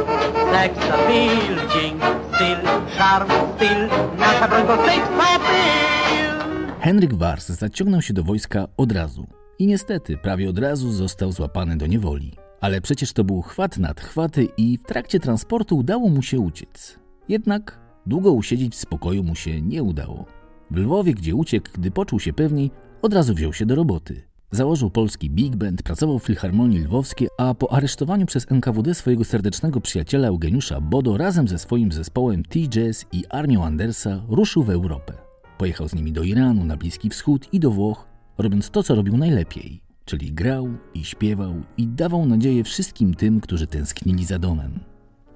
seks 0.52 0.90
appeal, 0.90 1.54
dzięki 1.74 2.06
styl, 2.34 2.58
szarm, 2.96 3.28
styl, 3.56 3.88
nasza 4.18 4.48
broń 4.48 4.66
to 4.66 4.76
seks 4.76 5.08
appeal. 5.08 6.38
Henryk 6.80 7.14
Wars 7.14 7.48
zaciągnął 7.48 8.02
się 8.02 8.14
do 8.14 8.22
wojska 8.22 8.66
od 8.76 8.92
razu. 8.92 9.26
I 9.58 9.66
niestety, 9.66 10.16
prawie 10.16 10.50
od 10.50 10.58
razu 10.58 10.92
został 10.92 11.32
złapany 11.32 11.76
do 11.76 11.86
niewoli. 11.86 12.47
Ale 12.60 12.80
przecież 12.80 13.12
to 13.12 13.24
był 13.24 13.42
chwat 13.42 13.78
nad 13.78 14.00
chwaty 14.00 14.48
i 14.56 14.78
w 14.78 14.82
trakcie 14.82 15.20
transportu 15.20 15.76
udało 15.76 16.08
mu 16.08 16.22
się 16.22 16.40
uciec. 16.40 16.98
Jednak 17.28 17.78
długo 18.06 18.32
usiedzieć 18.32 18.74
w 18.74 18.78
spokoju 18.78 19.24
mu 19.24 19.34
się 19.34 19.62
nie 19.62 19.82
udało. 19.82 20.24
W 20.70 20.76
Lwowie, 20.76 21.14
gdzie 21.14 21.34
uciekł, 21.34 21.68
gdy 21.74 21.90
poczuł 21.90 22.20
się 22.20 22.32
pewniej, 22.32 22.70
od 23.02 23.14
razu 23.14 23.34
wziął 23.34 23.52
się 23.52 23.66
do 23.66 23.74
roboty. 23.74 24.22
Założył 24.50 24.90
polski 24.90 25.30
big 25.30 25.56
band, 25.56 25.82
pracował 25.82 26.18
w 26.18 26.24
Filharmonii 26.24 26.78
Lwowskiej, 26.78 27.28
a 27.38 27.54
po 27.54 27.72
aresztowaniu 27.72 28.26
przez 28.26 28.52
NKWD 28.52 28.94
swojego 28.94 29.24
serdecznego 29.24 29.80
przyjaciela 29.80 30.28
Eugeniusza 30.28 30.80
Bodo 30.80 31.16
razem 31.16 31.48
ze 31.48 31.58
swoim 31.58 31.92
zespołem 31.92 32.42
T-Jazz 32.42 33.06
i 33.12 33.24
Arnią 33.28 33.64
Andersa 33.64 34.22
ruszył 34.28 34.62
w 34.62 34.70
Europę. 34.70 35.12
Pojechał 35.58 35.88
z 35.88 35.94
nimi 35.94 36.12
do 36.12 36.22
Iranu, 36.22 36.64
na 36.64 36.76
Bliski 36.76 37.10
Wschód 37.10 37.48
i 37.52 37.60
do 37.60 37.70
Włoch, 37.70 38.08
robiąc 38.38 38.70
to, 38.70 38.82
co 38.82 38.94
robił 38.94 39.16
najlepiej, 39.16 39.82
czyli 40.08 40.32
grał 40.32 40.68
i 40.94 41.04
śpiewał 41.04 41.54
i 41.76 41.88
dawał 41.88 42.26
nadzieję 42.26 42.64
wszystkim 42.64 43.14
tym, 43.14 43.40
którzy 43.40 43.66
tęsknili 43.66 44.24
za 44.24 44.38
domem. 44.38 44.80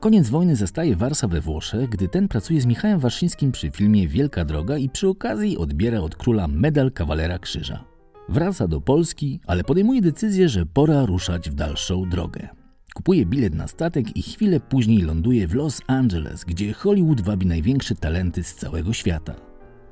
Koniec 0.00 0.28
wojny 0.28 0.56
zastaje 0.56 0.96
Warsa 0.96 1.28
we 1.28 1.40
Włoszech, 1.40 1.88
gdy 1.88 2.08
ten 2.08 2.28
pracuje 2.28 2.60
z 2.60 2.66
Michałem 2.66 3.00
Warszyńskim 3.00 3.52
przy 3.52 3.70
filmie 3.70 4.08
Wielka 4.08 4.44
Droga 4.44 4.78
i 4.78 4.88
przy 4.88 5.08
okazji 5.08 5.58
odbiera 5.58 6.00
od 6.00 6.16
króla 6.16 6.48
medal 6.48 6.92
kawalera 6.92 7.38
krzyża. 7.38 7.84
Wraca 8.28 8.68
do 8.68 8.80
Polski, 8.80 9.40
ale 9.46 9.64
podejmuje 9.64 10.00
decyzję, 10.00 10.48
że 10.48 10.66
pora 10.66 11.06
ruszać 11.06 11.50
w 11.50 11.54
dalszą 11.54 12.08
drogę. 12.10 12.48
Kupuje 12.94 13.26
bilet 13.26 13.54
na 13.54 13.68
statek 13.68 14.16
i 14.16 14.22
chwilę 14.22 14.60
później 14.60 15.02
ląduje 15.02 15.48
w 15.48 15.54
Los 15.54 15.80
Angeles, 15.86 16.44
gdzie 16.44 16.72
Hollywood 16.72 17.20
wabi 17.20 17.46
największe 17.46 17.94
talenty 17.94 18.44
z 18.44 18.54
całego 18.54 18.92
świata. 18.92 19.34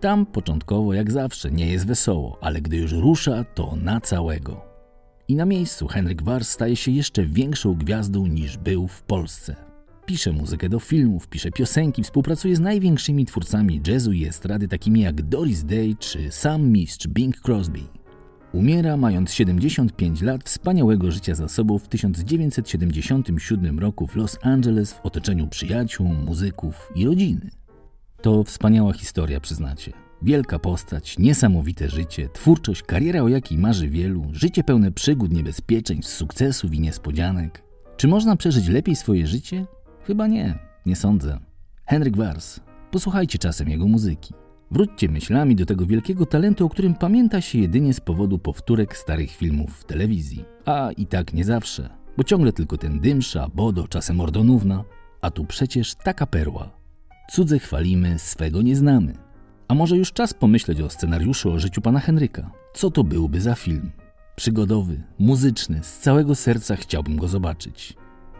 Tam 0.01 0.27
początkowo, 0.27 0.95
jak 0.95 1.11
zawsze, 1.11 1.51
nie 1.51 1.73
jest 1.73 1.87
wesoło, 1.87 2.39
ale 2.41 2.61
gdy 2.61 2.77
już 2.77 2.93
rusza, 2.93 3.45
to 3.45 3.77
na 3.77 4.01
całego. 4.01 4.70
I 5.31 5.37
na 5.37 5.47
miejscu 5.47 5.89
Henryk 5.89 6.23
Wars 6.23 6.49
staje 6.49 6.77
się 6.77 6.91
jeszcze 6.91 7.25
większą 7.25 7.75
gwiazdą 7.75 8.27
niż 8.27 8.59
był 8.59 8.89
w 8.89 9.03
Polsce. 9.03 9.57
Pisze 10.07 10.33
muzykę 10.33 10.69
do 10.69 10.81
filmów, 10.81 11.29
pisze 11.29 11.51
piosenki, 11.51 12.03
współpracuje 12.03 12.57
z 12.57 12.61
największymi 12.61 13.27
twórcami 13.27 13.81
jazzu 13.87 14.13
i 14.13 14.25
estrady 14.25 14.69
takimi 14.69 15.01
jak 15.01 15.23
Doris 15.23 15.65
Day 15.65 15.95
czy 15.99 16.31
sam 16.31 16.69
mistrz 16.69 17.09
Bing 17.09 17.37
Crosby. 17.41 17.81
Umiera 18.53 18.97
mając 18.97 19.33
75 19.33 20.23
lat 20.23 20.45
wspaniałego 20.45 21.11
życia 21.11 21.35
za 21.35 21.49
sobą 21.49 21.79
w 21.79 21.89
1977 21.89 23.79
roku 23.79 24.07
w 24.07 24.17
Los 24.17 24.39
Angeles 24.43 24.93
w 24.93 25.01
otoczeniu 25.07 25.49
przyjaciół, 25.49 26.09
muzyków 26.09 26.89
i 26.95 27.07
rodziny. 27.07 27.51
To 28.23 28.45
wspaniała 28.45 28.93
historia, 28.93 29.41
przyznacie. 29.41 30.10
Wielka 30.23 30.59
postać, 30.59 31.19
niesamowite 31.19 31.89
życie, 31.89 32.29
twórczość, 32.29 32.83
kariera 32.83 33.23
o 33.23 33.29
jakiej 33.29 33.59
marzy 33.59 33.89
wielu, 33.89 34.25
życie 34.33 34.65
pełne 34.65 34.93
przygód, 34.93 35.33
niebezpieczeństw, 35.33 36.13
sukcesów 36.13 36.75
i 36.75 36.81
niespodzianek. 36.81 37.63
Czy 37.97 38.09
można 38.09 38.37
przeżyć 38.37 38.69
lepiej 38.69 38.97
swoje 38.97 39.27
życie? 39.27 39.67
Chyba 40.07 40.27
nie, 40.27 40.59
nie 40.87 40.97
sądzę. 40.97 41.39
Henryk 41.87 42.17
Wars. 42.17 42.61
Posłuchajcie 42.91 43.39
czasem 43.39 43.69
jego 43.69 43.89
muzyki. 43.89 44.35
Wróćcie 44.71 45.09
myślami 45.09 45.57
do 45.57 45.67
tego 45.67 45.87
wielkiego 45.87 46.27
talentu, 46.27 46.67
o 46.67 46.69
którym 46.69 46.95
pamięta 46.95 47.41
się 47.41 47.59
jedynie 47.59 47.95
z 47.95 48.01
powodu 48.01 48.39
powtórek 48.39 48.97
starych 48.97 49.31
filmów 49.31 49.71
w 49.81 49.85
telewizji. 49.85 50.45
A 50.65 50.91
i 50.97 51.07
tak 51.07 51.35
nie 51.35 51.45
zawsze, 51.45 51.89
bo 52.17 52.25
ciągle 52.25 52.53
tylko 52.53 52.77
ten 52.77 53.01
Dymsza, 53.01 53.49
Bodo, 53.55 53.89
czasem 53.89 54.21
Ordonówna, 54.21 54.85
a 55.21 55.31
tu 55.31 55.45
przecież 55.45 55.95
taka 55.95 56.27
perła. 56.27 56.71
Cudze 57.31 57.59
chwalimy, 57.59 58.19
swego 58.19 58.63
nie 58.63 58.77
znamy. 58.77 59.30
A 59.71 59.75
może 59.75 59.97
już 59.97 60.13
czas 60.13 60.35
pomyśleć 60.35 60.81
o 60.81 60.91
scenariuszu 60.91 61.53
o 61.53 61.59
życiu 61.59 61.81
pana 61.81 62.01
Henryka? 62.01 62.51
Co 62.75 62.91
to 62.91 63.05
byłby 63.05 63.41
za 63.41 63.55
film? 63.55 63.91
Przygodowy, 64.37 65.03
muzyczny, 65.19 65.81
z 65.83 65.99
całego 65.99 66.35
serca 66.35 66.77
chciałbym 66.77 67.17
go 67.17 67.29
zobaczyć. 67.29 67.97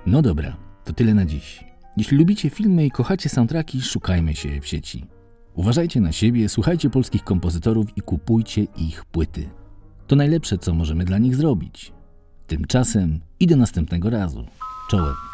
No 0.07 0.23
dobra, 0.23 0.57
to 0.85 0.93
tyle 0.93 1.15
na 1.15 1.25
dziś. 1.25 1.65
Jeśli 1.97 2.19
lubicie 2.19 2.51
filmy 2.51 2.87
i 2.87 2.91
kochacie 2.91 3.29
soundtracki, 3.29 3.83
szukajmy 3.83 4.35
się 4.35 4.61
w 4.61 4.67
sieci. 4.67 5.07
Uważajcie 5.55 6.01
na 6.01 6.13
siebie, 6.13 6.49
słuchajcie 6.49 6.91
polskich 6.91 7.25
kompozytorów 7.25 7.87
i 7.97 8.01
kupujcie 8.01 8.63
ich 8.63 9.05
płyty. 9.05 9.49
To 10.07 10.17
najlepsze, 10.17 10.59
co 10.59 10.75
możemy 10.75 11.05
dla 11.05 11.19
nich 11.19 11.37
zrobić. 11.37 11.93
Tymczasem 12.47 13.21
i 13.41 13.47
do 13.47 13.57
następnego 13.57 14.11
razu. 14.11 14.47
Czołem. 14.91 15.30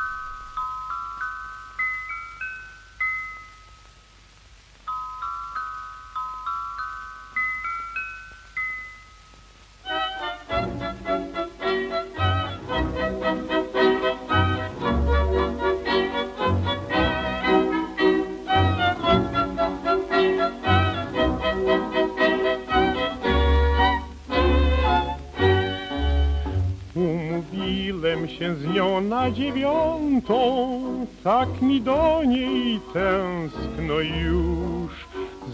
Na 29.26 29.32
dziewiątą, 29.32 30.80
tak 31.24 31.62
mi 31.62 31.80
do 31.80 32.22
niej 32.24 32.80
tęskno 32.92 34.00
już. 34.00 34.92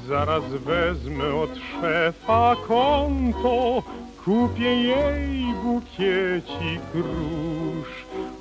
Zaraz 0.08 0.44
wezmę 0.44 1.34
od 1.34 1.50
szefa 1.56 2.56
konto, 2.68 3.82
kupię 4.24 4.82
jej 4.82 5.54
bukiecik 5.64 6.82
róż. 6.94 7.88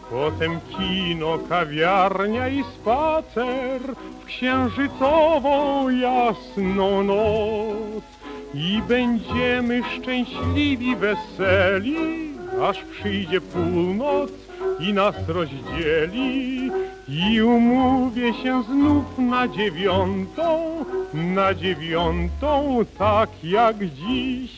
Potem 0.09 0.59
kino, 0.69 1.39
kawiarnia 1.49 2.47
i 2.47 2.63
spacer 2.63 3.81
w 4.21 4.25
księżycową 4.25 5.89
jasną 5.89 7.03
noc. 7.03 8.03
I 8.53 8.81
będziemy 8.87 9.81
szczęśliwi, 9.83 10.95
weseli, 10.95 11.95
aż 12.61 12.77
przyjdzie 12.83 13.41
północ 13.41 14.31
i 14.81 14.93
nas 14.93 15.15
rozdzieli. 15.27 16.71
I 17.07 17.41
umówię 17.41 18.33
się 18.33 18.63
znów 18.63 19.17
na 19.17 19.47
dziewiątą, 19.47 20.85
na 21.13 21.53
dziewiątą, 21.53 22.79
tak 22.97 23.29
jak 23.43 23.75
dziś. 23.85 24.57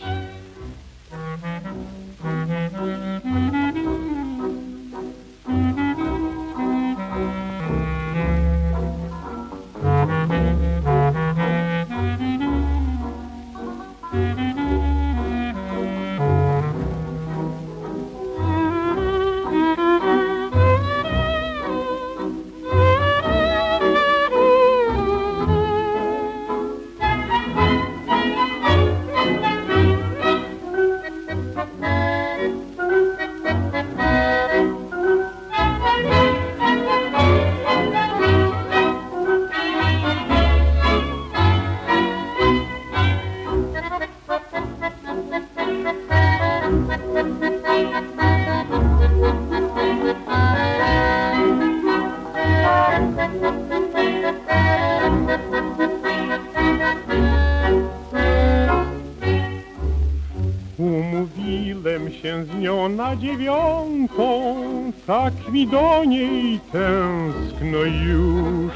Mi 65.53 65.67
do 65.67 66.05
niej 66.05 66.59
tęskno 66.71 67.77
już. 67.77 68.73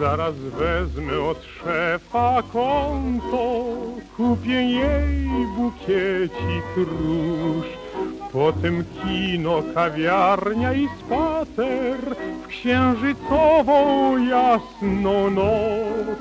Zaraz 0.00 0.34
wezmę 0.34 1.18
od 1.18 1.44
szefa 1.44 2.42
konto, 2.52 3.64
kupię 4.16 4.62
jej 4.70 5.46
bukiecik 5.56 6.66
róż. 6.76 7.66
Potem 8.32 8.84
kino, 9.02 9.62
kawiarnia 9.74 10.72
i 10.72 10.88
spacer 10.98 11.98
w 12.42 12.46
księżycową 12.46 14.18
jasną 14.18 15.30
noc. 15.30 16.18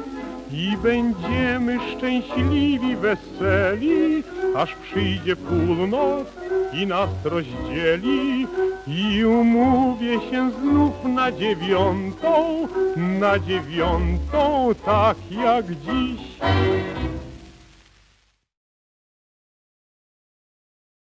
I 0.52 0.78
będziemy 0.84 1.78
szczęśliwi, 1.92 2.96
weseli, 2.96 4.24
aż 4.56 4.76
przyjdzie 4.76 5.36
północ 5.36 6.28
i 6.74 6.88
nas 6.88 7.10
rozdzieli. 7.24 8.48
I 8.88 9.26
umówię 9.26 10.14
się 10.32 10.52
znów 10.52 10.94
na 11.04 11.32
dziewiątą, 11.32 12.68
na 12.96 13.40
dziewiątą, 13.40 14.70
tak 14.86 15.18
jak 15.44 15.66
dziś. 15.66 16.22